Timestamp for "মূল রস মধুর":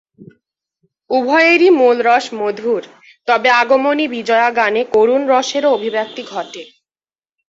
1.71-2.83